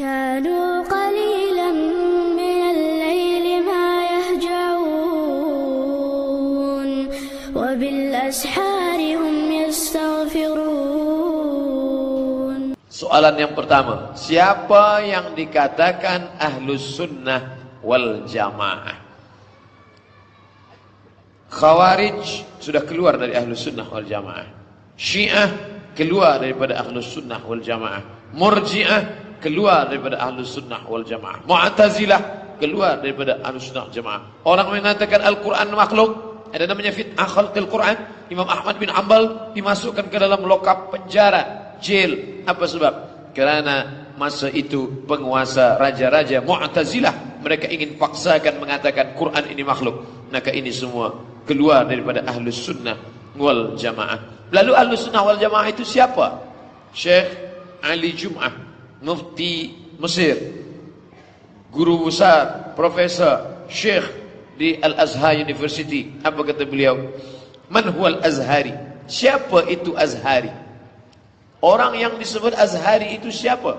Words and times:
كانوا 0.00 0.84
قليلا 0.84 1.72
من 2.36 2.60
الليل 2.74 3.64
ما 3.64 4.04
يهجعون 4.12 4.90
وبالأسحار 7.56 9.00
هم 9.16 9.36
يستغفرون 9.52 11.16
Soalan 12.96 13.36
yang 13.36 13.52
pertama, 13.52 14.16
siapa 14.16 15.04
yang 15.04 15.32
dikatakan 15.36 16.32
ahlus 16.40 16.96
sunnah 16.96 17.60
wal 17.84 18.24
jamaah? 18.24 18.96
Khawarij 21.52 22.44
sudah 22.60 22.84
keluar 22.88 23.20
dari 23.20 23.36
ahlus 23.36 23.68
sunnah 23.68 23.84
wal 23.84 24.04
jamaah. 24.04 24.48
Syiah 24.96 25.52
keluar 25.92 26.40
daripada 26.40 26.80
ahlus 26.80 27.12
sunnah 27.12 27.40
wal 27.44 27.60
jamaah. 27.60 28.00
Murji'ah 28.32 29.26
keluar 29.41 29.89
daripada 29.89 30.21
ahlus 30.21 30.55
sunnah 30.55 30.85
wal 30.85 31.03
jamaah. 31.03 31.41
Mu'tazilah 31.49 32.21
keluar 32.61 33.01
daripada 33.01 33.41
ahlus 33.41 33.73
sunnah 33.73 33.89
jamaah. 33.89 34.45
Orang 34.45 34.69
mengatakan 34.69 35.19
Al-Quran 35.25 35.67
makhluk, 35.73 36.11
ada 36.53 36.69
namanya 36.69 36.93
fitnah 36.93 37.27
khalqil 37.27 37.67
Quran. 37.67 37.97
Imam 38.31 38.47
Ahmad 38.47 38.79
bin 38.79 38.87
Ambal 38.87 39.51
dimasukkan 39.57 40.07
ke 40.07 40.17
dalam 40.21 40.45
lokap 40.45 40.93
penjara, 40.93 41.75
jail. 41.83 42.45
Apa 42.47 42.63
sebab? 42.69 42.93
Kerana 43.35 44.07
masa 44.15 44.51
itu 44.51 45.03
penguasa 45.09 45.81
raja-raja 45.81 46.43
Mu'tazilah 46.45 47.41
mereka 47.41 47.65
ingin 47.65 47.97
paksakan 47.97 48.61
mengatakan 48.61 49.17
Quran 49.17 49.49
ini 49.49 49.65
makhluk. 49.65 50.05
Maka 50.29 50.53
ini 50.53 50.69
semua 50.69 51.11
keluar 51.43 51.83
daripada 51.89 52.21
ahlus 52.23 52.61
sunnah 52.61 52.95
wal 53.35 53.73
jamaah. 53.75 54.47
Lalu 54.53 54.71
ahlus 54.77 55.09
sunnah 55.09 55.25
wal 55.25 55.41
jamaah 55.41 55.67
itu 55.67 55.81
siapa? 55.81 56.37
Syekh 56.93 57.27
Ali 57.81 58.13
Jum'ah, 58.13 58.70
mufti 59.01 59.77
Mesir, 60.01 60.33
guru 61.69 62.09
besar, 62.09 62.73
profesor, 62.73 63.65
syekh 63.69 64.01
di 64.57 64.81
Al-Azhar 64.81 65.37
University. 65.37 66.09
Apa 66.25 66.41
kata 66.41 66.65
beliau? 66.65 66.97
Man 67.69 67.85
huwal 67.93 68.17
Azhari? 68.25 68.73
Siapa 69.05 69.69
itu 69.69 69.93
Azhari? 69.93 70.49
Orang 71.61 71.93
yang 71.93 72.17
disebut 72.17 72.57
Azhari 72.57 73.13
itu 73.13 73.29
siapa? 73.29 73.77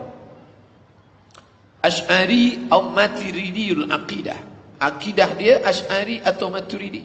Ash'ari 1.83 2.71
atau 2.71 2.95
Maturidiyul 2.95 3.91
Aqidah. 3.91 4.39
Akidah 4.79 5.35
dia 5.35 5.59
Ash'ari 5.67 6.23
atau 6.23 6.47
Maturidi. 6.55 7.03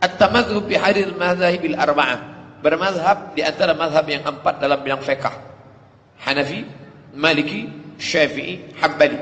At-tamadhub 0.00 0.64
bi 0.64 0.80
hadir 0.80 1.12
madhahibil 1.12 1.76
arba'ah. 1.76 2.38
Bermazhab 2.64 3.36
di 3.36 3.44
antara 3.44 3.76
mazhab 3.76 4.08
yang 4.08 4.24
empat 4.24 4.58
dalam 4.58 4.80
bidang 4.80 5.04
fiqh. 5.04 5.28
Hanafi, 6.24 6.64
Maliki, 7.18 7.66
Syafi'i, 7.98 8.78
Hanbali. 8.78 9.18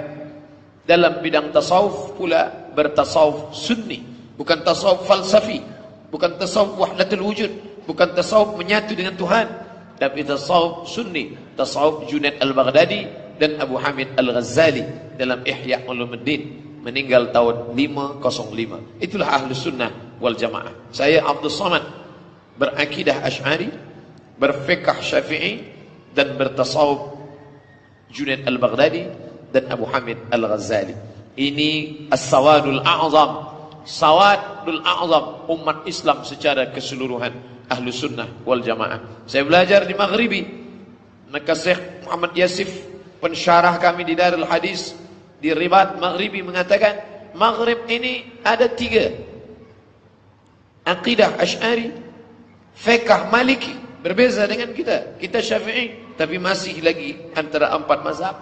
Dalam 0.84 1.25
bidang 1.25 1.50
tasawuf 1.50 2.14
pula 2.14 2.70
bertasawuf 2.77 3.56
sunni, 3.56 4.05
bukan 4.36 4.62
tasawuf 4.62 5.08
falsafi, 5.08 5.58
bukan 6.12 6.36
tasawuf 6.39 6.77
wahdatul 6.77 7.24
wujud, 7.27 7.50
bukan 7.89 8.12
tasawuf 8.14 8.55
menyatu 8.55 8.94
dengan 8.94 9.17
Tuhan, 9.17 9.48
tapi 9.97 10.22
tasawuf 10.22 10.86
sunni, 10.86 11.34
tasawuf 11.56 12.06
Junaid 12.06 12.39
al-Baghdadi 12.39 13.08
dan 13.41 13.56
Abu 13.58 13.80
Hamid 13.80 14.12
al-Ghazali 14.14 14.84
dalam 15.17 15.41
Ihya 15.42 15.89
Ulumuddin. 15.89 16.62
Meninggal 16.86 17.34
tahun 17.34 17.74
505. 17.74 19.02
Itulah 19.02 19.27
ahli 19.27 19.50
sunnah 19.58 19.91
wal 20.22 20.39
jamaah. 20.39 20.70
Saya 20.94 21.19
Abdul 21.27 21.50
Samad. 21.50 21.83
Berakidah 22.56 23.27
Ash'ari, 23.27 23.69
berfikah 24.39 25.02
Syafi'i 25.02 25.67
dan 26.14 26.39
bertasawuf 26.39 27.16
Junaid 28.10 28.46
al-Baghdadi 28.46 29.02
dan 29.50 29.70
Abu 29.70 29.84
Hamid 29.90 30.18
al-Ghazali. 30.30 30.94
Ini 31.36 31.70
as-sawadul 32.08 32.80
a'zam, 32.80 33.30
sawadul 33.84 34.80
a'zam 34.80 35.24
umat 35.52 35.84
Islam 35.84 36.24
secara 36.24 36.72
keseluruhan 36.72 37.33
ahlu 37.68 37.92
sunnah 37.92 38.30
wal 38.46 38.62
jamaah. 38.62 39.27
Saya 39.28 39.45
belajar 39.45 39.84
di 39.84 39.92
Maghribi, 39.92 40.42
maka 41.28 41.52
Syekh 41.52 42.06
Muhammad 42.06 42.33
Yasif, 42.39 42.70
pensyarah 43.18 43.77
kami 43.83 44.06
di 44.06 44.14
Darul 44.14 44.46
Hadis 44.46 44.95
di 45.42 45.50
Ribat 45.52 45.98
Maghribi 45.98 46.40
mengatakan, 46.40 47.16
Maghrib 47.36 47.84
ini 47.92 48.40
ada 48.40 48.70
tiga. 48.70 49.12
Aqidah 50.86 51.36
Ash'ari, 51.36 51.92
Fiqh 52.72 53.11
Maliki, 53.28 53.74
berbeza 54.00 54.46
dengan 54.48 54.72
kita. 54.72 55.18
Kita 55.20 55.42
Syafi'i, 55.42 56.05
tapi 56.16 56.40
masih 56.40 56.80
lagi 56.80 57.20
antara 57.36 57.72
empat 57.77 58.00
mazhab 58.00 58.36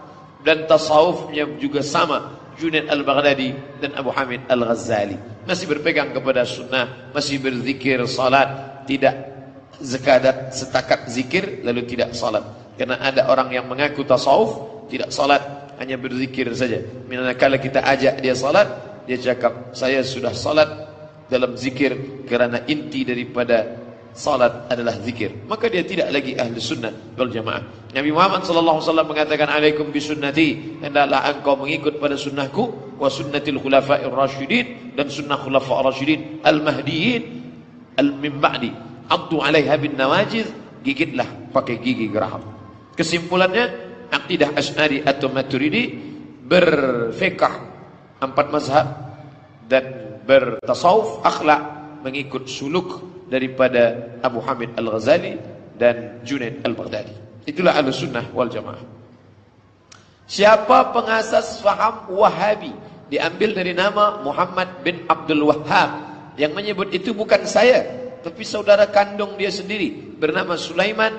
dan 0.46 0.66
tasawufnya 0.70 1.58
juga 1.58 1.82
sama. 1.82 2.42
Junaid 2.54 2.86
al-Baghdadi 2.86 3.82
dan 3.82 3.98
Abu 3.98 4.14
Hamid 4.14 4.46
al-Ghazali 4.46 5.18
masih 5.42 5.66
berpegang 5.66 6.14
kepada 6.14 6.46
sunnah, 6.46 7.10
masih 7.10 7.42
berzikir, 7.42 7.98
salat, 8.06 8.82
tidak 8.86 9.12
zekadat 9.82 10.54
setakat 10.54 11.10
zikir 11.10 11.66
lalu 11.66 11.82
tidak 11.84 12.14
salat. 12.14 12.46
Karena 12.78 12.98
ada 13.02 13.26
orang 13.26 13.50
yang 13.50 13.66
mengaku 13.66 14.06
tasawuf, 14.06 14.86
tidak 14.86 15.10
salat, 15.10 15.42
hanya 15.78 15.98
berzikir 15.98 16.46
saja. 16.54 16.78
Manakala 17.10 17.58
kita 17.58 17.82
ajak 17.82 18.22
dia 18.22 18.34
salat, 18.38 18.66
dia 19.06 19.18
cakap, 19.18 19.74
"Saya 19.76 20.00
sudah 20.06 20.32
salat 20.32 20.70
dalam 21.28 21.58
zikir 21.58 22.24
kerana 22.26 22.64
inti 22.70 23.02
daripada 23.02 23.83
salat 24.14 24.70
adalah 24.70 24.94
zikir." 25.02 25.44
Maka 25.50 25.68
dia 25.68 25.82
tidak 25.84 26.08
lagi 26.14 26.38
ahli 26.38 26.56
sunnah 26.62 26.94
wal 27.18 27.28
jamaah. 27.28 27.90
Nabi 27.92 28.10
Muhammad 28.14 28.46
sallallahu 28.46 28.80
alaihi 28.80 28.88
wasallam 28.88 29.08
mengatakan, 29.10 29.48
"Alaikum 29.50 29.90
bi 29.90 30.00
sunnati." 30.00 30.48
Hendaklah 30.80 31.20
engkau 31.34 31.54
mengikut 31.58 32.00
pada 32.00 32.16
sunnahku 32.16 32.96
wa 32.96 33.10
sunnatil 33.10 33.58
khulafa'ir 33.58 34.10
rasyidin 34.10 34.96
dan 34.96 35.10
sunnah 35.10 35.36
khulafa'ir 35.38 35.84
rasyidin 35.90 36.20
al-mahdiyyin 36.46 37.22
al-min 37.98 38.38
ba'di. 38.38 38.70
Addu 39.10 39.42
'alaiha 39.42 39.74
bin 39.76 39.98
nawajiz, 39.98 40.48
gigitlah 40.80 41.26
pakai 41.52 41.76
gigi 41.82 42.08
geraham. 42.08 42.40
Kesimpulannya, 42.94 43.64
akidah 44.14 44.54
Asy'ari 44.54 45.02
atau 45.02 45.26
Maturidi 45.28 45.90
berfikah 46.44 47.54
empat 48.22 48.46
mazhab 48.54 48.86
dan 49.66 49.84
bertasawuf 50.22 51.24
akhlak 51.24 51.60
mengikut 52.04 52.46
suluk 52.46 53.02
daripada 53.34 54.14
Abu 54.22 54.38
Hamid 54.38 54.78
Al-Ghazali 54.78 55.34
dan 55.74 56.22
Junaid 56.22 56.62
Al-Baghdadi. 56.62 57.42
Itulah 57.50 57.74
ahlu 57.74 57.90
sunnah 57.90 58.30
wal 58.30 58.46
jamaah. 58.46 58.78
Siapa 60.30 60.94
pengasas 60.94 61.58
faham 61.58 62.14
wahabi? 62.14 62.70
Diambil 63.10 63.52
dari 63.52 63.74
nama 63.74 64.22
Muhammad 64.22 64.86
bin 64.86 65.02
Abdul 65.10 65.44
Wahhab. 65.50 66.14
Yang 66.40 66.52
menyebut 66.56 66.88
itu 66.94 67.12
bukan 67.12 67.44
saya. 67.44 67.84
Tapi 68.24 68.40
saudara 68.46 68.88
kandung 68.88 69.36
dia 69.36 69.52
sendiri. 69.52 70.16
Bernama 70.16 70.56
Sulaiman 70.56 71.12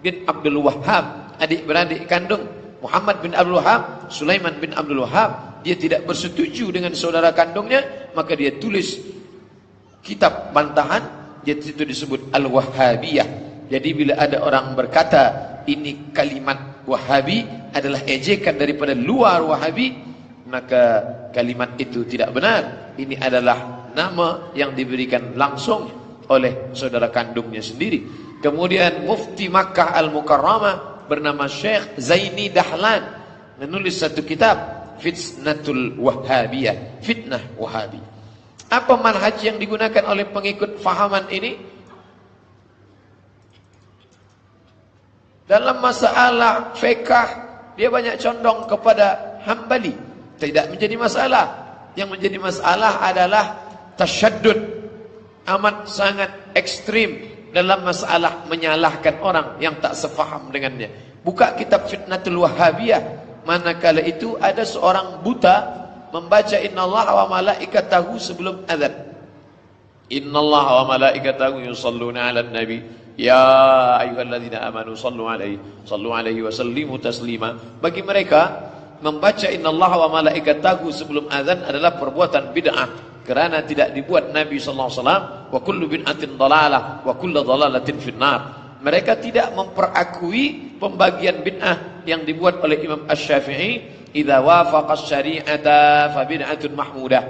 bin 0.00 0.24
Abdul 0.24 0.62
Wahhab. 0.64 1.36
Adik-beradik 1.36 2.08
kandung. 2.08 2.48
Muhammad 2.80 3.20
bin 3.20 3.36
Abdul 3.36 3.60
Wahhab. 3.60 4.08
Sulaiman 4.08 4.56
bin 4.56 4.72
Abdul 4.72 5.04
Wahhab. 5.04 5.60
Dia 5.60 5.76
tidak 5.76 6.08
bersetuju 6.08 6.72
dengan 6.72 6.96
saudara 6.96 7.36
kandungnya. 7.36 8.10
Maka 8.16 8.32
dia 8.32 8.56
tulis 8.56 8.96
kitab 10.00 10.56
bantahan. 10.56 11.04
Itu 11.46 11.86
disebut 11.86 12.34
Al-Wahhabiyah. 12.34 13.28
Jadi 13.70 13.88
bila 13.94 14.18
ada 14.18 14.42
orang 14.42 14.74
berkata 14.74 15.56
ini 15.70 16.10
kalimat 16.10 16.82
Wahabi 16.86 17.42
adalah 17.74 18.02
ejekan 18.06 18.54
daripada 18.54 18.94
luar 18.94 19.42
Wahabi, 19.42 19.90
maka 20.46 21.02
kalimat 21.34 21.74
itu 21.78 22.06
tidak 22.06 22.30
benar. 22.30 22.94
Ini 22.94 23.18
adalah 23.18 23.90
nama 23.90 24.54
yang 24.54 24.70
diberikan 24.74 25.34
langsung 25.34 25.90
oleh 26.30 26.70
saudara 26.74 27.10
kandungnya 27.10 27.58
sendiri. 27.58 28.06
Kemudian 28.38 29.02
Mufti 29.02 29.50
Makkah 29.50 29.98
Al-Mukarramah 29.98 31.06
bernama 31.10 31.50
Syekh 31.50 31.98
Zaini 31.98 32.50
Dahlan 32.54 33.02
menulis 33.58 33.98
satu 33.98 34.22
kitab 34.22 34.76
Fitnatul 35.02 35.98
Wahhabiyah, 35.98 37.02
fitnah 37.02 37.42
Wahabi. 37.58 38.15
Apa 38.66 38.98
manhaj 38.98 39.38
yang 39.46 39.62
digunakan 39.62 40.02
oleh 40.10 40.26
pengikut 40.26 40.82
fahaman 40.82 41.30
ini? 41.30 41.58
Dalam 45.46 45.78
masalah 45.78 46.74
fiqah 46.74 47.28
dia 47.78 47.92
banyak 47.92 48.18
condong 48.18 48.66
kepada 48.66 49.38
Hambali. 49.46 49.94
Tidak 50.42 50.74
menjadi 50.74 50.98
masalah. 50.98 51.46
Yang 51.94 52.08
menjadi 52.18 52.38
masalah 52.42 52.92
adalah 53.00 53.44
tasyaddud 53.96 54.58
amat 55.46 55.86
sangat 55.86 56.30
ekstrim 56.58 57.30
dalam 57.54 57.86
masalah 57.86 58.44
menyalahkan 58.50 59.22
orang 59.22 59.56
yang 59.62 59.78
tak 59.78 59.94
sefaham 59.94 60.50
dengannya. 60.50 60.90
Buka 61.22 61.54
kitab 61.54 61.86
Fitnatul 61.86 62.42
Wahhabiyah. 62.42 63.24
Manakala 63.46 64.02
itu 64.02 64.34
ada 64.42 64.66
seorang 64.66 65.22
buta 65.22 65.85
membaca 66.16 66.56
innallaha 66.56 67.12
wa 67.12 67.26
malaikatahu 67.36 68.16
sebelum 68.16 68.64
azan. 68.64 69.12
Innallaha 70.08 70.70
wa 70.80 70.96
malaikatahu 70.96 71.60
yusalluna 71.68 72.32
'alan 72.32 72.54
nabi 72.54 72.78
Ya 73.16 73.40
ayyuhalladzina 73.96 74.60
amanu 74.68 74.92
sallu 74.92 75.24
alaihi 75.24 75.56
sallu 75.88 76.12
alaihi 76.12 76.44
wa 76.44 76.52
sallimu 76.52 77.00
taslima. 77.00 77.56
Bagi 77.80 78.04
mereka 78.04 78.68
membaca 79.00 79.48
innallaha 79.48 80.04
wa 80.04 80.20
malaikatahu 80.20 80.92
sebelum 80.92 81.24
azan 81.32 81.64
adalah 81.64 81.96
perbuatan 81.96 82.52
bid'ah 82.52 82.88
kerana 83.24 83.64
tidak 83.64 83.96
dibuat 83.96 84.36
Nabi 84.36 84.60
sallallahu 84.60 84.88
alaihi 84.92 85.00
wasallam 85.00 85.24
wa 85.48 85.58
kullu 85.64 85.84
bid'atin 85.88 86.36
dalalah 86.36 87.00
wa 87.02 87.12
kullu 87.16 87.40
dalalatin 87.40 87.96
finnar 87.98 88.40
mereka 88.84 89.16
tidak 89.16 89.50
memperakui 89.56 90.76
pembagian 90.76 91.40
bid'ah 91.40 92.04
yang 92.04 92.22
dibuat 92.22 92.60
oleh 92.60 92.84
Imam 92.84 93.08
Asy-Syafi'i 93.08 93.95
idza 94.16 94.40
wafaqa 94.40 94.96
syari'ata 94.96 96.10
fa 96.16 96.22
bid'atun 96.24 96.72
mahmudah. 96.72 97.24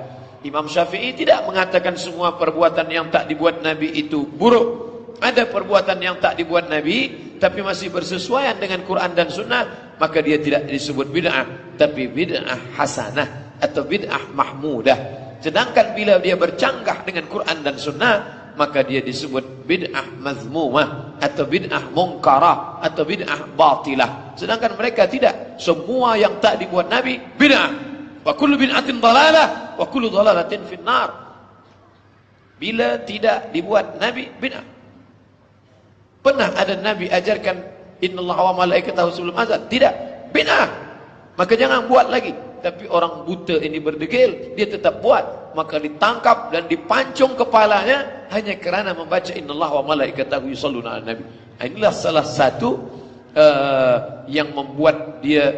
Imam 0.47 0.71
Syafi'i 0.71 1.11
tidak 1.19 1.43
mengatakan 1.43 1.99
semua 1.99 2.38
perbuatan 2.38 2.87
yang 2.87 3.11
tak 3.11 3.27
dibuat 3.27 3.67
Nabi 3.67 3.91
itu 3.99 4.23
buruk. 4.31 4.87
Ada 5.19 5.50
perbuatan 5.50 5.99
yang 5.99 6.23
tak 6.23 6.38
dibuat 6.38 6.71
Nabi 6.71 7.27
tapi 7.43 7.65
masih 7.65 7.91
bersesuaian 7.91 8.55
dengan 8.55 8.85
Quran 8.87 9.17
dan 9.17 9.33
Sunnah 9.33 9.97
maka 9.97 10.21
dia 10.23 10.38
tidak 10.38 10.69
disebut 10.69 11.09
bid'ah 11.09 11.75
tapi 11.75 12.06
bid'ah 12.06 12.77
hasanah 12.79 13.59
atau 13.59 13.82
bid'ah 13.82 14.31
mahmudah. 14.37 14.99
Sedangkan 15.41 15.97
bila 15.97 16.21
dia 16.21 16.37
bercanggah 16.37 17.03
dengan 17.03 17.27
Quran 17.27 17.65
dan 17.65 17.77
Sunnah 17.81 18.17
maka 18.55 18.85
dia 18.85 19.00
disebut 19.03 19.67
bid'ah 19.67 20.21
mazmumah 20.21 21.06
atau 21.19 21.45
bid'ah 21.49 21.93
mungkarah 21.93 22.81
atau 22.85 23.03
bid'ah 23.05 23.49
batilah 23.57 24.37
sedangkan 24.37 24.77
mereka 24.77 25.09
tidak 25.09 25.57
semua 25.61 26.17
yang 26.21 26.37
tak 26.41 26.61
dibuat 26.61 26.89
Nabi 26.93 27.21
bid'ah 27.41 27.71
wa 28.23 28.33
kullu 28.37 28.57
bid'atin 28.61 29.01
dalalah 29.01 29.79
wa 29.79 29.87
kullu 29.89 30.13
dalalatin 30.13 30.65
finnar 30.69 31.13
bila 32.57 33.01
tidak 33.05 33.53
dibuat 33.53 33.97
Nabi 34.01 34.29
bid'ah 34.37 34.77
Pernah 36.27 36.59
ada 36.59 36.75
Nabi 36.75 37.07
ajarkan 37.07 37.63
innallaha 38.03 38.51
wa 38.51 38.67
malaikatahu 38.67 39.15
sebelum 39.15 39.39
azan? 39.39 39.63
Tidak. 39.71 39.95
Bid'ah. 40.35 40.67
Maka 41.39 41.55
jangan 41.55 41.87
buat 41.87 42.11
lagi. 42.11 42.35
Tapi 42.67 42.91
orang 42.91 43.23
buta 43.23 43.63
ini 43.63 43.79
berdegil, 43.79 44.59
dia 44.59 44.67
tetap 44.67 44.99
buat. 44.99 45.55
Maka 45.55 45.79
ditangkap 45.79 46.51
dan 46.51 46.67
dipancung 46.67 47.39
kepalanya 47.39 48.27
hanya 48.35 48.59
kerana 48.59 48.91
membaca 48.91 49.31
innallaha 49.31 49.87
wa 49.87 49.95
malaikatahu 49.95 50.51
yusalluna 50.51 50.99
ala 50.99 51.15
nabi. 51.15 51.23
Inilah 51.63 51.95
salah 51.95 52.27
satu 52.27 52.75
uh, 53.39 54.27
yang 54.27 54.51
membuat 54.51 55.23
dia 55.23 55.55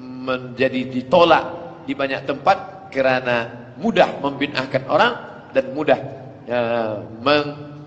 menjadi 0.00 0.88
ditolak 0.88 1.44
di 1.84 1.92
banyak 1.92 2.24
tempat 2.24 2.88
kerana 2.88 3.68
mudah 3.76 4.16
membid'ahkan 4.24 4.88
orang 4.88 5.12
dan 5.52 5.64
mudah 5.76 6.00
uh, 6.48 6.96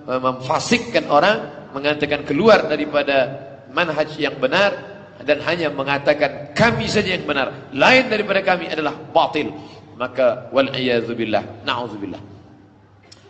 memfasikkan 0.06 1.10
orang 1.10 1.70
mengatakan 1.74 2.22
keluar 2.22 2.70
daripada 2.70 3.50
manhaj 3.74 4.14
yang 4.18 4.38
benar 4.38 4.89
dan 5.24 5.44
hanya 5.44 5.68
mengatakan 5.72 6.56
kami 6.56 6.88
saja 6.88 7.16
yang 7.16 7.28
benar. 7.28 7.72
Lain 7.76 8.08
daripada 8.08 8.40
kami 8.44 8.72
adalah 8.72 8.96
batil. 9.12 9.52
Maka 10.00 10.48
wal 10.56 10.72
billah 11.12 11.44
na'udzubillah 11.68 12.40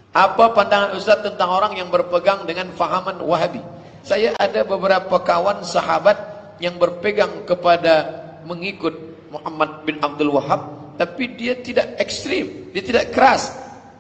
apa 0.10 0.58
pandangan 0.58 0.98
ustaz 0.98 1.22
tentang 1.22 1.50
orang 1.54 1.78
yang 1.78 1.90
berpegang 1.94 2.42
dengan 2.50 2.74
fahaman 2.74 3.22
wahabi? 3.22 3.62
Saya 4.02 4.34
ada 4.42 4.66
beberapa 4.66 5.22
kawan 5.22 5.62
sahabat 5.62 6.18
yang 6.58 6.82
berpegang 6.82 7.46
kepada 7.46 8.10
mengikut 8.48 8.96
Muhammad 9.30 9.86
bin 9.86 10.02
Abdul 10.02 10.34
Wahab 10.34 10.96
tapi 10.98 11.30
dia 11.38 11.54
tidak 11.62 11.94
ekstrim 12.02 12.74
dia 12.74 12.82
tidak 12.82 13.14
keras. 13.14 13.54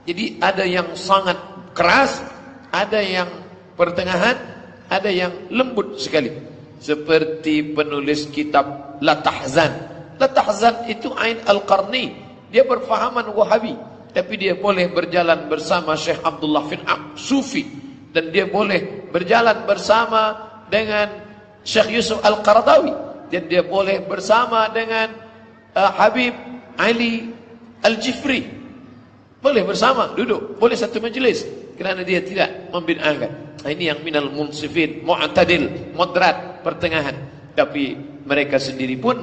Jadi 0.09 0.41
ada 0.41 0.65
yang 0.65 0.97
sangat 0.97 1.37
keras 1.77 2.25
ada 2.73 2.97
yang 2.97 3.29
pertengahan 3.77 4.33
ada 4.89 5.13
yang 5.13 5.29
lembut 5.53 6.01
sekali 6.01 6.33
seperti 6.79 7.75
penulis 7.75 8.31
kitab 8.31 8.97
La 9.03 9.19
Tahzan. 9.19 9.71
La 10.15 10.27
Tahzan 10.31 10.87
itu 10.87 11.11
Ain 11.19 11.39
Al-Qarni. 11.43 12.15
Dia 12.49 12.65
berfahaman 12.65 13.29
Wahabi. 13.35 13.75
Tapi 14.09 14.33
dia 14.41 14.57
boleh 14.57 14.89
berjalan 14.89 15.45
bersama 15.45 15.93
Syekh 15.93 16.23
Abdullah 16.25 16.65
bin 16.65 16.81
Ab 16.87 17.13
Sufi. 17.19 17.67
Dan 18.09 18.33
dia 18.33 18.49
boleh 18.49 19.11
berjalan 19.13 19.69
bersama 19.69 20.49
dengan 20.71 21.13
Syekh 21.61 21.99
Yusuf 21.99 22.17
Al-Qaradawi. 22.25 22.95
Dan 23.29 23.45
dia 23.45 23.61
boleh 23.61 24.01
bersama 24.09 24.65
dengan 24.73 25.13
uh, 25.77 25.91
Habib 25.93 26.33
Ali 26.81 27.29
Al-Jifri. 27.85 28.49
Boleh 29.39 29.61
bersama 29.61 30.17
duduk. 30.17 30.57
Boleh 30.57 30.73
satu 30.73 30.97
majlis. 30.97 31.45
Kerana 31.77 32.03
dia 32.03 32.19
tidak 32.19 32.73
membid'ahkan 32.75 33.49
ini 33.67 33.91
yang 33.91 33.99
minal 34.05 34.31
munsifin 34.31 35.03
mu'tadil 35.03 35.91
moderat 35.91 36.48
pertengahan. 36.61 37.15
Tapi 37.53 37.97
mereka 38.23 38.61
sendiri 38.61 38.95
pun 38.95 39.15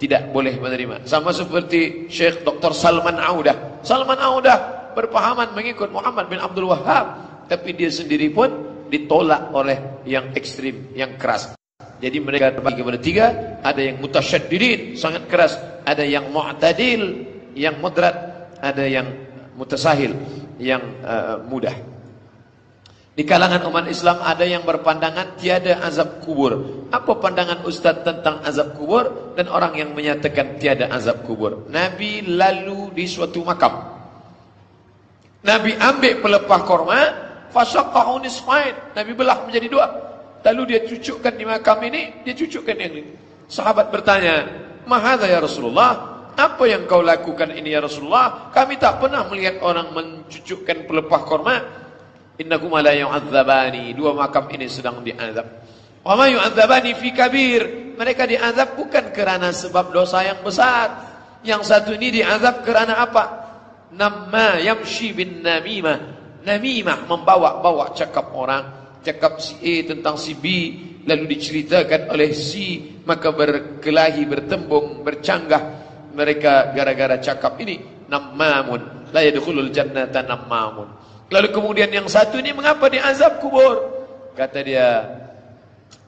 tidak 0.00 0.32
boleh 0.34 0.58
menerima. 0.58 1.06
Sama 1.06 1.30
seperti 1.30 2.10
Syekh 2.10 2.42
Dr. 2.42 2.72
Salman 2.74 3.20
Audah. 3.20 3.82
Salman 3.86 4.18
Audah 4.18 4.90
berpahaman 4.96 5.54
mengikut 5.56 5.88
Muhammad 5.94 6.28
bin 6.28 6.40
Abdul 6.42 6.68
Wahab 6.68 7.06
tapi 7.48 7.76
dia 7.76 7.88
sendiri 7.92 8.32
pun 8.32 8.48
ditolak 8.88 9.52
oleh 9.52 10.04
yang 10.04 10.32
ekstrim 10.36 10.92
yang 10.92 11.16
keras. 11.16 11.54
Jadi 12.02 12.18
mereka 12.18 12.50
terbagi 12.50 12.82
kepada 12.82 12.98
tiga. 12.98 13.26
Ada 13.62 13.80
yang 13.92 13.96
mutasyaddidin 14.02 14.98
sangat 14.98 15.30
keras. 15.30 15.54
Ada 15.86 16.02
yang 16.02 16.34
mu'tadil 16.34 17.30
yang 17.54 17.78
moderat 17.78 18.32
ada 18.62 18.86
yang 18.86 19.06
mutasahil 19.58 20.14
yang 20.62 20.80
uh, 21.02 21.42
mudah 21.44 21.74
di 23.12 23.28
kalangan 23.28 23.68
umat 23.68 23.92
Islam 23.92 24.24
ada 24.24 24.40
yang 24.40 24.64
berpandangan 24.64 25.36
tiada 25.36 25.84
azab 25.84 26.24
kubur. 26.24 26.88
Apa 26.88 27.20
pandangan 27.20 27.60
Ustaz 27.68 28.00
tentang 28.00 28.40
azab 28.40 28.72
kubur 28.72 29.36
dan 29.36 29.52
orang 29.52 29.76
yang 29.76 29.92
menyatakan 29.92 30.56
tiada 30.56 30.88
azab 30.88 31.20
kubur? 31.28 31.68
Nabi 31.68 32.24
lalu 32.24 32.88
di 32.96 33.04
suatu 33.04 33.44
makam. 33.44 33.84
Nabi 35.44 35.76
ambil 35.76 36.24
pelepah 36.24 36.60
korma, 36.64 37.00
fasaqahu 37.52 38.24
nisfain. 38.24 38.72
Nabi 38.96 39.12
belah 39.12 39.44
menjadi 39.44 39.68
dua. 39.68 39.86
Lalu 40.40 40.62
dia 40.72 40.80
cucukkan 40.88 41.36
di 41.36 41.44
makam 41.44 41.84
ini, 41.84 42.24
dia 42.24 42.32
cucukkan 42.32 42.76
yang 42.80 42.96
ini. 42.96 43.12
Sahabat 43.44 43.92
bertanya, 43.92 44.48
"Mahadza 44.88 45.28
ya 45.28 45.36
Rasulullah?" 45.36 46.08
Apa 46.32 46.64
yang 46.64 46.88
kau 46.88 47.04
lakukan 47.04 47.52
ini 47.52 47.76
ya 47.76 47.84
Rasulullah? 47.84 48.48
Kami 48.56 48.80
tak 48.80 49.04
pernah 49.04 49.28
melihat 49.28 49.60
orang 49.60 49.92
mencucukkan 49.92 50.88
pelepah 50.88 51.22
korma 51.28 51.81
innahuma 52.42 52.82
la 52.82 52.92
yu'adzabani. 52.92 53.94
Dua 53.94 54.12
makam 54.12 54.50
ini 54.50 54.66
sedang 54.66 55.00
diazab. 55.00 55.46
Wa 56.02 56.18
ma 56.18 56.26
yu'adzabani 56.26 56.92
fi 56.98 57.08
kabir. 57.14 57.62
Mereka 57.94 58.26
diazab 58.26 58.74
bukan 58.74 59.14
kerana 59.14 59.54
sebab 59.54 59.94
dosa 59.94 60.26
yang 60.26 60.42
besar. 60.42 61.10
Yang 61.46 61.62
satu 61.70 61.90
ini 61.94 62.22
diazab 62.22 62.66
kerana 62.66 63.02
apa? 63.02 63.24
Namma 63.94 64.58
yamshi 64.58 65.14
bin 65.14 65.46
namimah. 65.46 66.20
Namimah 66.42 67.06
membawa-bawa 67.06 67.94
cakap 67.94 68.34
orang. 68.34 68.82
Cakap 69.02 69.38
si 69.38 69.58
A 69.62 69.74
tentang 69.86 70.18
si 70.18 70.34
B. 70.34 70.44
Lalu 71.06 71.38
diceritakan 71.38 72.10
oleh 72.10 72.30
si. 72.34 72.98
Maka 73.06 73.30
berkelahi 73.34 74.22
bertembung 74.26 75.02
bercanggah. 75.06 75.82
Mereka 76.14 76.74
gara-gara 76.74 77.18
cakap 77.18 77.58
ini. 77.62 78.06
Nammamun. 78.10 79.10
La 79.12 79.20
yadkhulul 79.20 79.68
jannata 79.70 80.24
nammamun 80.24 81.01
Lalu 81.32 81.48
kemudian 81.48 81.88
yang 81.88 82.04
satu 82.12 82.36
ini 82.36 82.52
mengapa 82.52 82.92
diazab 82.92 83.40
kubur? 83.40 84.04
Kata 84.36 84.60
dia, 84.60 85.00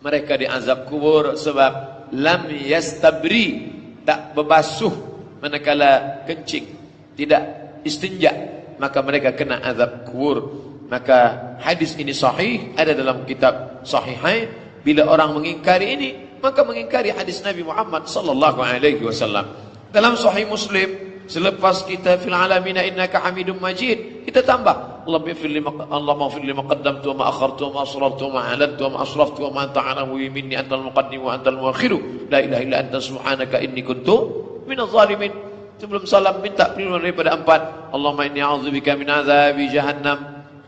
mereka 0.04 0.37
diazab 0.37 0.85
kubur 0.85 1.33
sebab 1.40 1.73
lam 2.12 2.52
yastabri 2.52 3.73
tak 4.04 4.37
berbasuh 4.37 4.93
manakala 5.40 6.21
kencing, 6.28 6.69
tidak 7.16 7.43
istinja, 7.88 8.33
maka 8.76 9.00
mereka 9.00 9.33
kena 9.33 9.64
azab 9.64 10.04
kubur. 10.12 10.61
Maka 10.93 11.57
hadis 11.64 11.97
ini 11.97 12.12
sahih 12.12 12.76
ada 12.76 12.93
dalam 12.93 13.25
kitab 13.25 13.81
Sahihain. 13.88 14.52
Bila 14.85 15.09
orang 15.09 15.40
mengingkari 15.40 15.97
ini, 15.97 16.11
maka 16.45 16.61
mengingkari 16.61 17.09
hadis 17.09 17.40
Nabi 17.40 17.64
Muhammad 17.64 18.04
sallallahu 18.04 18.61
alaihi 18.61 19.00
wasallam. 19.00 19.49
Dalam 19.88 20.12
Sahih 20.21 20.45
Muslim 20.45 21.16
selepas 21.25 21.88
kita 21.88 22.21
fil 22.21 22.37
alamin 22.37 22.76
innaka 22.76 23.16
hamidum 23.25 23.57
majid 23.57 24.28
kita 24.28 24.45
tambah 24.45 24.93
Ma 25.04 26.64
qaddamtu 26.64 27.06
wa 27.12 27.16
ma 27.20 27.25
akhartu 27.28 27.68
wa 27.68 27.70
ma 27.70 27.80
asrartu 27.84 28.23
wa 28.28 28.32
ma 28.32 28.40
alantu 28.52 28.80
wa 28.88 28.90
ma 28.90 28.99
asraftu 29.04 29.40
wa 29.44 29.50
ma 29.52 29.61
anta 29.68 29.80
a'lamu 29.84 30.16
minni 30.16 30.56
antal 30.56 30.80
muqaddim 30.80 31.20
wa 31.20 31.37
antal 31.37 31.61
muakhir 31.61 31.92
la 32.32 32.38
ilaha 32.40 32.62
illa 32.64 32.76
anta 32.80 32.99
subhanaka 33.00 33.61
inni 33.61 33.84
kuntu 33.84 34.16
minaz 34.64 34.88
zalimin. 34.92 35.32
Sebelum 35.75 36.06
salam 36.06 36.38
minta 36.40 36.70
perlindungan 36.70 37.02
daripada 37.02 37.34
empat. 37.34 37.92
Allahumma 37.92 38.25
inni 38.30 38.40
a'udzubika 38.40 38.94
min 38.94 39.11
azabi 39.11 39.68
jahannam 39.68 40.18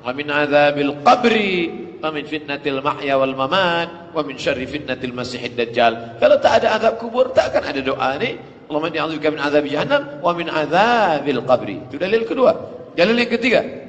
wa 0.03 0.11
min 0.13 0.27
azabil 0.29 0.93
qabri 1.07 1.55
wa 2.03 2.11
min 2.11 2.27
fitnatil 2.27 2.83
mahya 2.83 3.15
wal 3.17 3.33
mamat 3.33 4.13
wa 4.13 4.21
min 4.27 4.35
syarri 4.37 4.67
fitnatil 4.67 5.15
masiihid 5.15 5.55
dajjal. 5.55 6.19
Kalau 6.21 6.37
tak 6.43 6.61
ada 6.61 6.77
azab 6.77 6.99
kubur 6.99 7.31
tak 7.33 7.55
akan 7.55 7.71
ada 7.71 7.81
doa 7.81 8.19
ni. 8.19 8.37
Allahumma 8.67 8.91
inni 8.91 8.99
a'udzubika 9.01 9.31
min 9.31 9.41
azabi 9.41 9.69
jahannam 9.73 10.21
wa 10.21 10.33
min 10.35 10.51
azabil 10.51 11.41
qabri. 11.47 11.77
Itu 11.87 11.97
dalil 12.03 12.27
kedua. 12.27 12.53
Dalil 12.99 13.17
yang 13.17 13.31
ketiga 13.31 13.86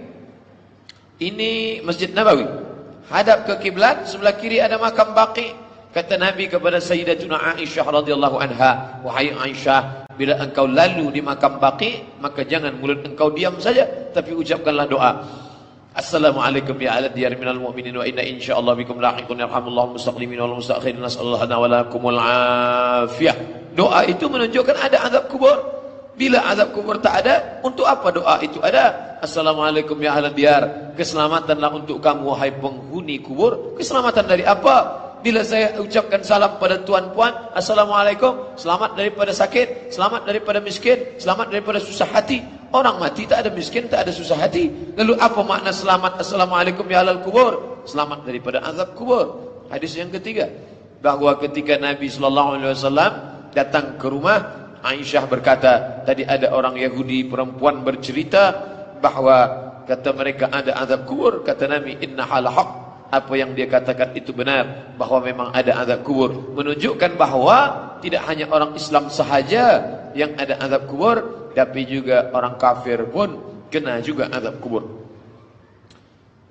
Ini 1.18 1.82
Masjid 1.82 2.14
Nabawi. 2.14 2.46
Hadap 3.10 3.50
ke 3.50 3.54
kiblat, 3.66 4.06
sebelah 4.06 4.38
kiri 4.38 4.62
ada 4.62 4.78
makam 4.78 5.18
Baqi. 5.18 5.50
Kata 5.90 6.14
Nabi 6.14 6.46
kepada 6.46 6.78
Sayyidatuna 6.78 7.58
Aisyah 7.58 7.90
radhiyallahu 7.90 8.38
anha, 8.38 9.02
"Wahai 9.02 9.34
Aisyah, 9.34 10.06
bila 10.14 10.38
engkau 10.38 10.70
lalu 10.70 11.10
di 11.18 11.22
makam 11.26 11.58
Baqi, 11.58 12.22
maka 12.22 12.46
jangan 12.46 12.78
mulut 12.78 13.02
engkau 13.02 13.34
diam 13.34 13.58
saja, 13.58 13.86
tapi 14.14 14.38
ucapkanlah 14.38 14.86
doa. 14.86 15.26
Assalamualaikum 15.98 16.78
ya 16.78 17.02
ala 17.02 17.10
diyar 17.10 17.34
minal 17.34 17.58
mu'minin 17.58 17.98
wa 17.98 18.06
inna 18.06 18.22
insyaallah 18.22 18.78
bikum 18.78 19.02
lahiqun 19.02 19.42
yarhamullahu 19.42 19.98
mustaqlimin 19.98 20.38
wal 20.38 20.62
mustakhirin 20.62 21.02
nasallahu 21.02 21.42
lana 21.42 21.58
wa 21.58 22.14
afiyah. 23.10 23.34
Doa 23.74 24.06
itu 24.06 24.30
menunjukkan 24.30 24.78
ada 24.78 25.02
azab 25.10 25.34
kubur. 25.34 25.77
Bila 26.18 26.42
azab 26.50 26.74
kubur 26.74 26.98
tak 26.98 27.22
ada, 27.22 27.62
untuk 27.62 27.86
apa 27.86 28.10
doa 28.10 28.42
itu 28.42 28.58
ada? 28.66 29.18
Assalamualaikum 29.22 29.94
ya 30.02 30.18
ahli 30.18 30.34
diyar. 30.34 30.94
Keselamatanlah 30.98 31.70
untuk 31.78 32.02
kamu 32.02 32.34
wahai 32.34 32.50
penghuni 32.58 33.22
kubur. 33.22 33.78
Keselamatan 33.78 34.26
dari 34.26 34.42
apa? 34.42 35.06
Bila 35.22 35.46
saya 35.46 35.78
ucapkan 35.78 36.26
salam 36.26 36.58
pada 36.58 36.82
tuan-puan, 36.82 37.54
Assalamualaikum, 37.54 38.58
selamat 38.58 38.98
daripada 38.98 39.30
sakit, 39.30 39.94
selamat 39.94 40.26
daripada 40.26 40.58
miskin, 40.58 41.22
selamat 41.22 41.54
daripada 41.54 41.78
susah 41.78 42.10
hati. 42.10 42.42
Orang 42.74 42.98
mati 42.98 43.30
tak 43.30 43.46
ada 43.46 43.50
miskin, 43.54 43.86
tak 43.86 44.10
ada 44.10 44.12
susah 44.14 44.42
hati. 44.42 44.74
Lalu 44.98 45.22
apa 45.22 45.42
makna 45.46 45.70
selamat 45.70 46.18
Assalamualaikum 46.18 46.86
ya 46.90 47.06
alal 47.06 47.22
kubur? 47.22 47.82
Selamat 47.86 48.26
daripada 48.26 48.66
azab 48.66 48.98
kubur. 48.98 49.54
Hadis 49.70 49.94
yang 49.94 50.10
ketiga, 50.10 50.50
bahawa 51.02 51.38
ketika 51.38 51.78
Nabi 51.78 52.10
wasallam 52.10 53.12
datang 53.54 53.98
ke 53.98 54.06
rumah, 54.10 54.57
Aisyah 54.84 55.24
berkata, 55.26 56.04
tadi 56.06 56.22
ada 56.22 56.54
orang 56.54 56.78
Yahudi 56.78 57.26
perempuan 57.26 57.82
bercerita 57.82 58.54
bahawa 59.02 59.38
kata 59.90 60.10
mereka 60.14 60.46
ada 60.52 60.78
azab 60.84 61.08
kubur, 61.10 61.42
kata 61.42 61.66
Nabi 61.66 61.98
inna 62.04 62.28
hal 62.28 62.46
haq. 62.46 62.70
Apa 63.08 63.40
yang 63.40 63.56
dia 63.56 63.72
katakan 63.72 64.12
itu 64.20 64.36
benar 64.36 64.92
bahawa 65.00 65.24
memang 65.24 65.48
ada 65.56 65.80
azab 65.80 66.04
kubur. 66.04 66.52
Menunjukkan 66.60 67.16
bahawa 67.16 67.58
tidak 68.04 68.28
hanya 68.28 68.52
orang 68.52 68.76
Islam 68.76 69.08
sahaja 69.08 69.80
yang 70.12 70.36
ada 70.36 70.60
azab 70.60 70.92
kubur 70.92 71.18
tapi 71.56 71.88
juga 71.88 72.28
orang 72.36 72.60
kafir 72.60 73.08
pun 73.08 73.40
kena 73.72 74.04
juga 74.04 74.28
azab 74.28 74.60
kubur. 74.60 74.84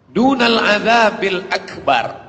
Dunal 0.08 0.56
azabil 0.56 1.44
akbar. 1.52 2.24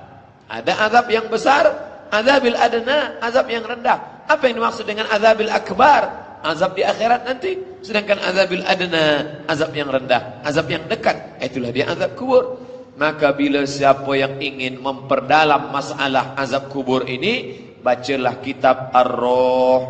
Ada 0.52 0.76
azab 0.92 1.08
yang 1.08 1.32
besar 1.32 1.64
azabil 2.12 2.60
adna 2.60 3.24
azab 3.24 3.48
yang 3.48 3.64
rendah 3.64 4.17
apa 4.28 4.44
yang 4.48 4.60
dimaksud 4.60 4.86
dengan 4.86 5.08
azabil 5.10 5.50
akbar 5.50 6.28
azab 6.44 6.78
di 6.78 6.84
akhirat 6.86 7.26
nanti 7.26 7.58
sedangkan 7.82 8.22
azabil 8.22 8.64
adna 8.64 9.04
azab 9.50 9.72
yang 9.74 9.90
rendah 9.90 10.44
azab 10.46 10.68
yang 10.70 10.86
dekat 10.86 11.18
itulah 11.42 11.74
dia 11.74 11.90
azab 11.90 12.14
kubur 12.14 12.68
Maka 12.98 13.30
bila 13.38 13.62
siapa 13.70 14.10
yang 14.18 14.42
ingin 14.42 14.82
memperdalam 14.82 15.70
masalah 15.70 16.34
azab 16.34 16.74
kubur 16.74 17.06
ini, 17.06 17.54
bacalah 17.86 18.42
kitab 18.42 18.90
Ar-Ruh. 18.90 19.82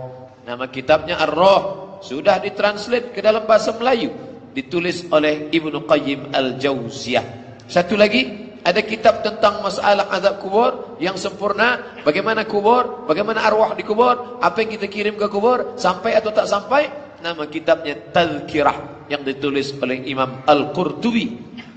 Nama 0.44 0.67
kitabnya 0.67 1.15
Ar-Ruh. 1.24 1.88
Sudah 2.03 2.44
ditranslate 2.44 3.15
ke 3.15 3.24
dalam 3.24 3.48
bahasa 3.48 3.72
Melayu. 3.79 4.12
Ditulis 4.51 5.08
oleh 5.08 5.48
Ibnu 5.56 5.88
Qayyim 5.88 6.36
Al-Jauziyah. 6.36 7.25
Satu 7.72 7.96
lagi, 7.96 8.47
ada 8.63 8.81
kitab 8.81 9.25
tentang 9.25 9.61
masalah 9.61 10.09
azab 10.13 10.41
kubur 10.41 10.97
yang 11.01 11.17
sempurna. 11.17 12.01
Bagaimana 12.01 12.45
kubur, 12.45 13.05
bagaimana 13.05 13.45
arwah 13.45 13.73
di 13.77 13.83
kubur, 13.85 14.39
apa 14.41 14.57
yang 14.63 14.77
kita 14.77 14.87
kirim 14.89 15.15
ke 15.17 15.27
kubur, 15.29 15.75
sampai 15.77 16.17
atau 16.17 16.33
tak 16.33 16.49
sampai. 16.49 17.05
Nama 17.17 17.49
kitabnya 17.49 18.13
Tazkirah 18.13 19.09
yang 19.09 19.25
ditulis 19.25 19.73
oleh 19.81 20.05
Imam 20.05 20.45
Al-Qurtubi. 20.45 21.25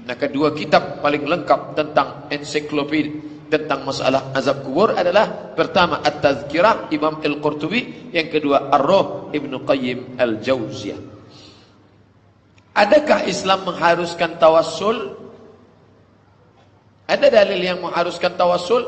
Nah, 0.04 0.16
kedua 0.16 0.52
kitab 0.52 1.00
paling 1.00 1.24
lengkap 1.24 1.60
tentang 1.78 2.28
ensiklopedia 2.28 3.30
tentang 3.50 3.82
masalah 3.82 4.30
azab 4.30 4.62
kubur 4.62 4.94
adalah 4.94 5.52
pertama 5.58 5.98
At-Tazkirah 6.06 6.94
Imam 6.94 7.18
Al-Qurtubi, 7.18 8.14
yang 8.14 8.30
kedua 8.30 8.70
Ar-Ruh 8.70 9.34
Ibnu 9.34 9.66
Qayyim 9.66 10.16
Al-Jauziyah. 10.16 11.00
Adakah 12.78 13.26
Islam 13.26 13.66
mengharuskan 13.66 14.38
tawassul? 14.38 15.18
Ada 17.10 17.26
dalil 17.26 17.58
yang 17.58 17.82
mengharuskan 17.82 18.38
tawassul? 18.38 18.86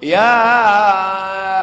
Ya 0.00 0.32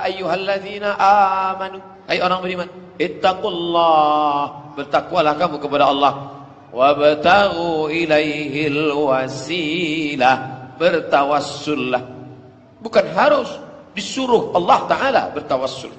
ayyuhalladzina 0.06 0.94
amanu, 1.02 1.82
hai 2.06 2.22
orang 2.22 2.46
beriman, 2.46 2.70
ittaqullah, 3.02 4.76
bertakwalah 4.78 5.34
kamu 5.34 5.58
kepada 5.58 5.90
Allah. 5.90 6.14
Wabtaghu 6.70 7.90
ilaihil 7.90 8.94
wasilah 8.94 10.36
bertawassullah. 10.78 12.02
Bukan 12.86 13.06
harus 13.18 13.50
disuruh 13.98 14.54
Allah 14.54 14.86
taala 14.86 15.34
bertawassul. 15.34 15.90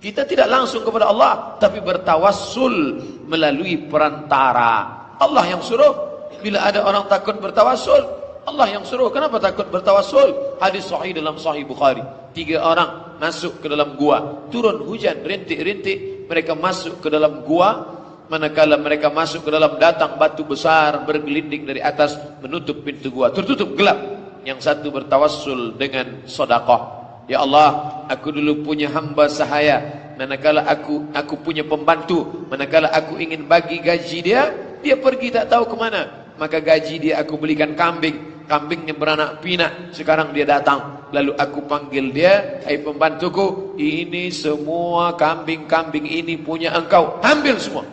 Kita 0.00 0.24
tidak 0.24 0.48
langsung 0.48 0.88
kepada 0.88 1.12
Allah 1.12 1.60
tapi 1.60 1.84
bertawassul 1.84 2.96
melalui 3.28 3.76
perantara. 3.92 5.04
Allah 5.20 5.44
yang 5.52 5.60
suruh. 5.60 6.16
Bila 6.40 6.64
ada 6.64 6.84
orang 6.84 7.08
takut 7.08 7.40
bertawassul 7.40 8.23
Allah 8.44 8.66
yang 8.68 8.84
suruh. 8.84 9.08
Kenapa 9.08 9.40
takut 9.40 9.72
bertawassul? 9.72 10.60
Hadis 10.60 10.84
sahih 10.84 11.16
dalam 11.16 11.40
sahih 11.40 11.64
Bukhari. 11.64 12.04
Tiga 12.36 12.60
orang 12.60 13.16
masuk 13.16 13.64
ke 13.64 13.66
dalam 13.72 13.96
gua. 13.96 14.46
Turun 14.52 14.84
hujan 14.84 15.24
rintik-rintik. 15.24 16.28
Mereka 16.28 16.52
masuk 16.52 17.00
ke 17.00 17.08
dalam 17.08 17.40
gua. 17.48 17.96
Manakala 18.28 18.80
mereka 18.80 19.12
masuk 19.12 19.44
ke 19.44 19.50
dalam 19.52 19.76
datang 19.76 20.16
batu 20.16 20.48
besar 20.48 21.04
bergelinding 21.04 21.68
dari 21.68 21.80
atas 21.80 22.16
menutup 22.44 22.84
pintu 22.84 23.08
gua. 23.08 23.32
Tertutup 23.32 23.72
gelap. 23.76 23.96
Yang 24.44 24.68
satu 24.68 24.92
bertawassul 24.92 25.80
dengan 25.80 26.28
sedekah. 26.28 27.00
Ya 27.24 27.40
Allah 27.40 28.04
aku 28.12 28.28
dulu 28.28 28.60
punya 28.60 28.92
hamba 28.92 29.24
sahaya. 29.32 29.80
Manakala 30.20 30.68
aku 30.68 31.08
aku 31.16 31.40
punya 31.40 31.64
pembantu. 31.64 32.44
Manakala 32.52 32.92
aku 32.92 33.16
ingin 33.16 33.48
bagi 33.48 33.80
gaji 33.80 34.20
dia 34.20 34.52
dia 34.84 35.00
pergi 35.00 35.32
tak 35.32 35.48
tahu 35.48 35.64
ke 35.64 35.76
mana. 35.80 36.28
Maka 36.36 36.60
gaji 36.60 37.00
dia 37.00 37.24
aku 37.24 37.40
belikan 37.40 37.72
kambing 37.72 38.33
kambingnya 38.44 38.94
beranak 38.94 39.40
pinak 39.40 39.92
sekarang 39.96 40.30
dia 40.30 40.44
datang. 40.44 41.08
Lalu 41.10 41.32
aku 41.38 41.64
panggil 41.64 42.10
dia 42.10 42.62
hai 42.66 42.80
pembantuku 42.82 43.78
ini 43.78 44.28
semua 44.34 45.14
kambing-kambing 45.14 46.04
ini 46.04 46.34
punya 46.40 46.74
engkau. 46.74 47.18
Ambil 47.22 47.56
semua. 47.56 47.84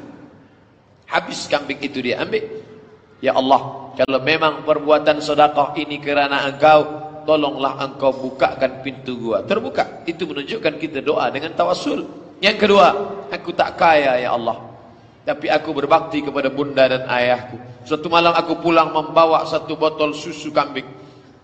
Habis 1.08 1.48
kambing 1.48 1.79
itu 1.84 2.01
dia 2.01 2.24
ambil. 2.24 2.43
Ya 3.22 3.38
Allah 3.38 3.93
kalau 3.96 4.20
memang 4.25 4.65
perbuatan 4.65 5.22
sedekah 5.22 5.77
ini 5.77 6.01
kerana 6.01 6.50
engkau 6.50 6.81
tolonglah 7.24 7.77
engkau 7.79 8.12
bukakan 8.12 8.81
pintu 8.81 9.17
gua. 9.22 9.46
Terbuka. 9.46 10.03
Itu 10.10 10.25
menunjukkan 10.25 10.81
kita 10.81 11.00
doa 11.05 11.29
dengan 11.29 11.53
tawassul. 11.53 12.03
Yang 12.41 12.58
kedua 12.67 12.88
aku 13.29 13.53
tak 13.53 13.77
kaya 13.77 14.17
ya 14.17 14.34
Allah. 14.34 14.58
Tapi 15.22 15.53
aku 15.53 15.70
berbakti 15.77 16.25
kepada 16.25 16.50
bunda 16.50 16.89
dan 16.89 17.05
ayahku 17.05 17.70
suatu 17.88 18.07
malam 18.07 18.33
aku 18.35 18.59
pulang 18.59 18.93
membawa 18.93 19.45
satu 19.47 19.77
botol 19.77 20.13
susu 20.15 20.50
kambing 20.53 20.85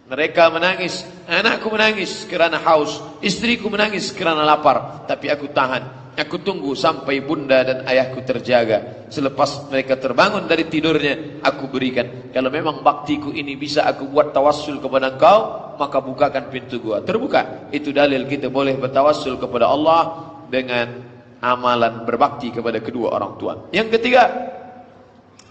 mereka 0.07 0.47
menangis 0.53 1.03
anakku 1.27 1.67
menangis 1.67 2.23
kerana 2.25 2.59
haus 2.61 3.01
istriku 3.19 3.67
menangis 3.67 4.09
kerana 4.15 4.43
lapar 4.43 5.03
tapi 5.09 5.27
aku 5.27 5.51
tahan 5.51 6.07
Aku 6.17 6.41
tunggu 6.41 6.73
sampai 6.73 7.21
bunda 7.21 7.61
dan 7.61 7.85
ayahku 7.85 8.25
terjaga. 8.25 9.05
Selepas 9.05 9.69
mereka 9.69 10.01
terbangun 10.01 10.49
dari 10.49 10.65
tidurnya, 10.65 11.45
aku 11.45 11.69
berikan. 11.69 12.33
Kalau 12.33 12.49
memang 12.49 12.81
baktiku 12.81 13.29
ini 13.29 13.53
bisa 13.53 13.85
aku 13.85 14.09
buat 14.09 14.33
tawassul 14.33 14.81
kepada 14.81 15.13
engkau, 15.13 15.37
maka 15.77 16.01
bukakan 16.01 16.49
pintu 16.49 16.81
gua. 16.81 17.05
Terbuka. 17.05 17.69
Itu 17.69 17.93
dalil 17.93 18.25
kita 18.25 18.49
boleh 18.49 18.81
bertawassul 18.81 19.37
kepada 19.37 19.69
Allah 19.69 20.25
dengan 20.49 21.05
amalan 21.37 22.01
berbakti 22.01 22.49
kepada 22.49 22.81
kedua 22.81 23.13
orang 23.13 23.37
tua. 23.37 23.69
Yang 23.69 24.01
ketiga, 24.01 24.56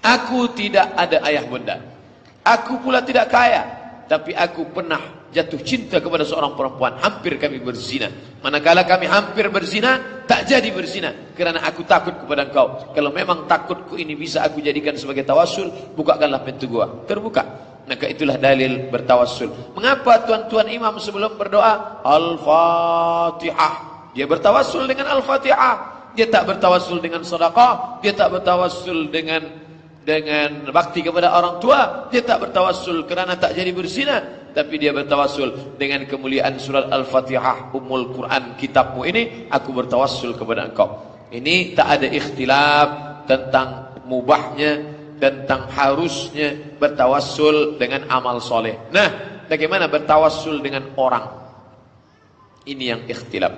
aku 0.07 0.55
tidak 0.55 0.95
ada 0.95 1.19
ayah 1.27 1.43
bunda. 1.43 1.77
Aku 2.47 2.79
pula 2.79 3.03
tidak 3.03 3.27
kaya, 3.27 3.67
tapi 4.07 4.31
aku 4.31 4.71
pernah 4.71 5.27
jatuh 5.35 5.61
cinta 5.67 5.99
kepada 5.99 6.23
seorang 6.23 6.55
perempuan. 6.55 6.95
Hampir 7.03 7.37
kami 7.43 7.59
berzina. 7.59 8.09
Manakala 8.41 8.87
kami 8.87 9.11
hampir 9.11 9.51
berzina 9.51 10.23
tak 10.31 10.47
jadi 10.47 10.71
berzina. 10.71 11.35
Kerana 11.35 11.61
aku 11.67 11.83
takut 11.83 12.15
kepada 12.15 12.47
engkau. 12.47 12.95
Kalau 12.95 13.11
memang 13.11 13.45
takutku 13.51 13.99
ini 13.99 14.15
bisa 14.15 14.47
aku 14.47 14.63
jadikan 14.63 14.95
sebagai 14.95 15.27
tawassul 15.27 15.69
bukakanlah 15.99 16.41
pintu 16.47 16.71
gua. 16.71 17.05
Terbuka. 17.05 17.45
Maka 17.87 18.11
itulah 18.11 18.35
dalil 18.35 18.91
bertawassul 18.91 19.79
mengapa 19.79 20.27
tuan-tuan 20.27 20.67
imam 20.67 20.99
sebelum 20.99 21.39
berdoa? 21.39 22.03
Al-fatihah. 22.03 23.75
Dia 24.11 24.27
bertawassul 24.27 24.91
dengan 24.91 25.07
al-fatihah. 25.19 25.95
Dia 26.17 26.27
tak 26.27 26.51
bertawassul 26.51 26.99
dengan 26.99 27.23
sedekah. 27.23 28.03
Dia 28.03 28.17
tak 28.17 28.33
bertawassul 28.35 29.13
dengan 29.13 29.66
dengan 30.07 30.71
bakti 30.71 31.03
kepada 31.03 31.35
orang 31.35 31.59
tua 31.59 32.07
dia 32.15 32.23
tak 32.23 32.47
bertawassul 32.47 33.11
kerana 33.11 33.35
tak 33.35 33.59
jadi 33.59 33.75
berzina 33.75 34.23
tapi 34.55 34.79
dia 34.79 34.95
bertawassul 34.95 35.75
dengan 35.75 36.07
kemuliaan 36.07 36.63
surat 36.63 36.87
Al-Fatihah 36.95 37.75
Ummul 37.75 38.15
Quran 38.15 38.55
kitabmu 38.55 39.03
ini 39.03 39.51
aku 39.51 39.75
bertawassul 39.75 40.39
kepada 40.39 40.71
engkau. 40.71 40.89
Ini 41.29 41.75
tak 41.75 42.01
ada 42.01 42.07
ikhtilaf 42.07 42.89
tentang 43.27 43.99
mubahnya 44.07 44.97
tentang 45.19 45.67
harusnya 45.75 46.55
bertawassul 46.79 47.77
dengan 47.77 48.07
amal 48.07 48.39
soleh. 48.39 48.79
Nah 48.95 49.43
bagaimana 49.51 49.91
bertawassul 49.91 50.63
dengan 50.63 50.95
orang? 50.95 51.27
Ini 52.63 52.85
yang 52.95 53.03
ikhtilaf. 53.11 53.53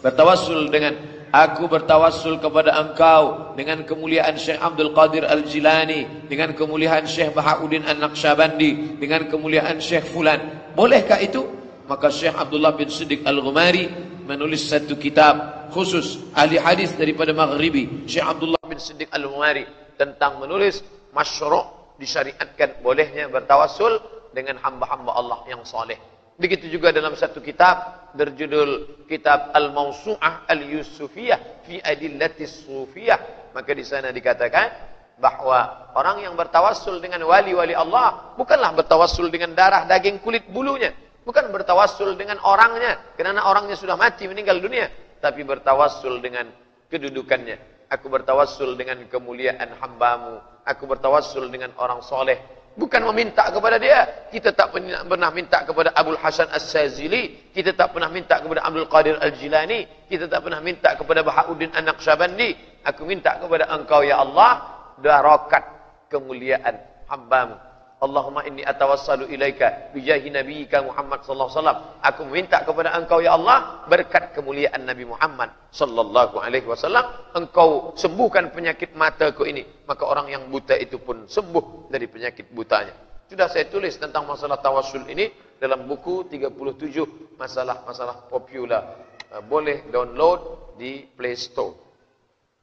Bertawassul 0.00 0.70
dengan 0.70 1.17
aku 1.32 1.68
bertawassul 1.68 2.40
kepada 2.40 2.74
engkau 2.76 3.52
dengan 3.54 3.84
kemuliaan 3.84 4.36
Syekh 4.36 4.58
Abdul 4.58 4.92
Qadir 4.96 5.24
Al-Jilani, 5.28 6.28
dengan 6.28 6.52
kemuliaan 6.56 7.04
Syekh 7.04 7.36
Bahauddin 7.36 7.84
An-Naqsyabandi, 7.84 9.00
dengan 9.00 9.28
kemuliaan 9.28 9.78
Syekh 9.78 10.08
Fulan. 10.12 10.72
Bolehkah 10.72 11.20
itu? 11.20 11.44
Maka 11.88 12.12
Syekh 12.12 12.36
Abdullah 12.36 12.76
bin 12.76 12.92
Siddiq 12.92 13.24
Al-Ghumari 13.24 13.88
menulis 14.28 14.68
satu 14.68 15.00
kitab 15.00 15.68
khusus 15.72 16.20
ahli 16.36 16.60
hadis 16.60 16.92
daripada 16.96 17.32
Maghribi, 17.32 18.04
Syekh 18.04 18.26
Abdullah 18.28 18.60
bin 18.68 18.76
Siddiq 18.76 19.08
Al-Ghumari 19.08 19.64
tentang 19.96 20.40
menulis 20.40 20.84
masyru' 21.16 21.96
disyariatkan 21.96 22.84
bolehnya 22.84 23.26
bertawassul 23.32 23.98
dengan 24.36 24.60
hamba-hamba 24.60 25.12
Allah 25.16 25.40
yang 25.50 25.64
soleh. 25.64 25.96
Begitu 26.38 26.70
juga 26.70 26.94
dalam 26.94 27.18
satu 27.18 27.42
kitab 27.42 28.08
berjudul 28.14 29.02
Kitab 29.10 29.50
Al-Mawsu'ah 29.50 30.46
Al-Yusufiyah 30.46 31.66
fi 31.66 31.82
Adillatis 31.82 32.62
Sufiyah. 32.62 33.50
Maka 33.50 33.74
di 33.74 33.82
sana 33.82 34.14
dikatakan 34.14 34.70
bahawa 35.18 35.90
orang 35.98 36.22
yang 36.22 36.38
bertawassul 36.38 37.02
dengan 37.02 37.26
wali-wali 37.26 37.74
Allah 37.74 38.38
bukanlah 38.38 38.70
bertawassul 38.78 39.34
dengan 39.34 39.50
darah 39.58 39.82
daging 39.90 40.22
kulit 40.22 40.46
bulunya, 40.46 40.94
bukan 41.26 41.50
bertawassul 41.50 42.14
dengan 42.14 42.38
orangnya 42.46 43.18
kerana 43.18 43.42
orangnya 43.50 43.74
sudah 43.74 43.98
mati 43.98 44.30
meninggal 44.30 44.62
dunia, 44.62 44.86
tapi 45.18 45.42
bertawassul 45.42 46.22
dengan 46.22 46.46
kedudukannya. 46.86 47.90
Aku 47.90 48.06
bertawassul 48.06 48.78
dengan 48.78 49.00
kemuliaan 49.10 49.74
hambamu. 49.80 50.38
Aku 50.62 50.84
bertawassul 50.84 51.48
dengan 51.48 51.72
orang 51.80 52.04
soleh 52.04 52.36
bukan 52.78 53.02
meminta 53.10 53.50
kepada 53.50 53.76
dia. 53.76 54.30
Kita 54.30 54.54
tak 54.54 54.72
pernah 54.72 55.30
minta 55.34 55.66
kepada 55.66 55.90
Abdul 55.92 56.16
Hasan 56.22 56.48
As-Sazili, 56.54 57.50
kita 57.50 57.74
tak 57.74 57.92
pernah 57.92 58.08
minta 58.08 58.38
kepada 58.38 58.62
Abdul 58.62 58.86
Qadir 58.86 59.18
Al-Jilani, 59.18 60.06
kita 60.06 60.30
tak 60.30 60.46
pernah 60.46 60.62
minta 60.62 60.94
kepada 60.94 61.26
Bahauddin 61.26 61.74
An-Naqsyabandi. 61.74 62.80
Aku 62.86 63.04
minta 63.04 63.36
kepada 63.36 63.66
Engkau 63.74 64.06
ya 64.06 64.22
Allah, 64.22 64.64
darakat 65.02 65.66
kemuliaan 66.08 66.78
hambamu. 67.10 67.67
Allahumma 67.98 68.46
inni 68.46 68.62
atawassalu 68.62 69.26
ilaika 69.26 69.90
bijahi 69.90 70.30
nabiyyika 70.30 70.86
Muhammad 70.86 71.26
sallallahu 71.26 71.50
alaihi 71.50 71.58
wasallam. 71.58 71.78
Aku 71.98 72.20
meminta 72.30 72.62
kepada 72.62 72.94
Engkau 72.94 73.18
ya 73.18 73.34
Allah 73.34 73.82
berkat 73.90 74.38
kemuliaan 74.38 74.86
Nabi 74.86 75.02
Muhammad 75.02 75.50
sallallahu 75.74 76.38
alaihi 76.38 76.62
wasallam 76.62 77.04
engkau 77.34 77.98
sembuhkan 77.98 78.54
penyakit 78.54 78.94
mataku 78.94 79.50
ini. 79.50 79.66
Maka 79.82 80.06
orang 80.06 80.30
yang 80.30 80.46
buta 80.46 80.78
itu 80.78 81.02
pun 81.02 81.26
sembuh 81.26 81.90
dari 81.90 82.06
penyakit 82.06 82.54
butanya. 82.54 82.94
Sudah 83.26 83.50
saya 83.50 83.66
tulis 83.66 83.98
tentang 83.98 84.24
masalah 84.24 84.62
tawassul 84.62 85.04
ini 85.10 85.28
dalam 85.58 85.84
buku 85.90 86.30
37 86.30 87.34
masalah-masalah 87.36 88.30
popular. 88.30 89.04
Uh, 89.28 89.44
boleh 89.44 89.84
download 89.92 90.72
di 90.80 91.04
Play 91.04 91.36
Store. 91.36 91.76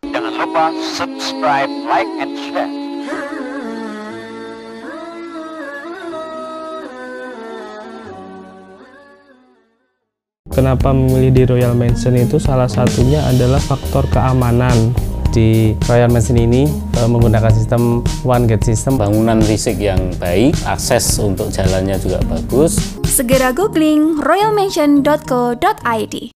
Jangan 0.01 0.33
lupa 0.33 0.73
subscribe, 0.95 1.69
like, 1.85 2.09
and 2.17 2.33
share. 2.49 2.84
Kenapa 10.55 10.95
memilih 10.95 11.35
di 11.35 11.43
Royal 11.43 11.75
Mansion 11.75 12.15
itu 12.15 12.39
salah 12.39 12.71
satunya 12.71 13.19
adalah 13.27 13.59
faktor 13.59 14.07
keamanan. 14.07 14.95
Di 15.35 15.75
Royal 15.91 16.07
Mansion 16.07 16.39
ini 16.39 16.63
e, 16.95 16.99
menggunakan 17.03 17.51
sistem 17.51 17.99
one 18.23 18.47
gate 18.47 18.63
system, 18.63 18.95
bangunan 18.95 19.43
risik 19.43 19.75
yang 19.83 19.99
baik, 20.15 20.55
akses 20.63 21.19
untuk 21.19 21.51
jalannya 21.51 21.99
juga 21.99 22.23
bagus. 22.31 22.79
Segera 23.03 23.51
googling 23.51 24.23
royalmansion.co.id 24.23 26.15